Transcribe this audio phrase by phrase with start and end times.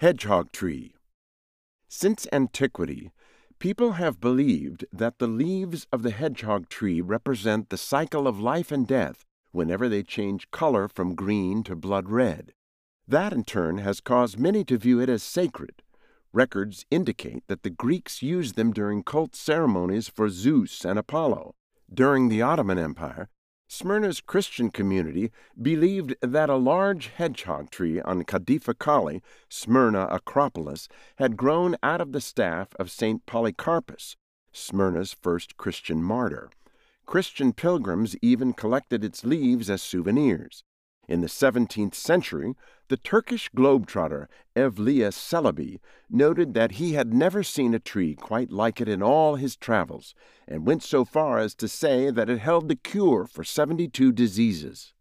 [0.00, 0.94] Hedgehog Tree
[1.88, 3.10] Since antiquity,
[3.58, 8.70] people have believed that the leaves of the hedgehog tree represent the cycle of life
[8.70, 12.52] and death whenever they change color from green to blood red.
[13.08, 15.82] That, in turn, has caused many to view it as sacred.
[16.32, 21.56] Records indicate that the Greeks used them during cult ceremonies for Zeus and Apollo.
[21.92, 23.30] During the Ottoman Empire,
[23.70, 25.30] Smyrna's Christian community
[25.60, 29.20] believed that a large hedgehog tree on Kadifekale,
[29.50, 33.26] Smyrna Acropolis, had grown out of the staff of St.
[33.26, 34.16] Polycarpus,
[34.52, 36.48] Smyrna's first Christian martyr.
[37.04, 40.64] Christian pilgrims even collected its leaves as souvenirs.
[41.08, 42.54] In the 17th century,
[42.88, 48.78] the Turkish globetrotter Evliya Çelebi noted that he had never seen a tree quite like
[48.78, 50.14] it in all his travels,
[50.46, 54.92] and went so far as to say that it held the cure for 72 diseases.